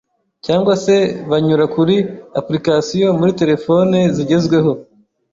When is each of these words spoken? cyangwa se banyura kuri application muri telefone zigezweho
cyangwa 0.45 0.73
se 0.83 0.95
banyura 1.29 1.65
kuri 1.75 1.95
application 2.41 3.11
muri 3.19 3.31
telefone 3.41 3.97
zigezweho 4.15 4.71